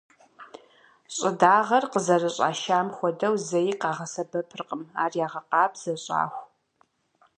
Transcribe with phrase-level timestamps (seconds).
[1.15, 6.43] Щӏыдагъэр къызэрыщӏашам хуэдэу зэи къагъэсэбэпыркъым, ар ягъэкъабзэ, щӏаху.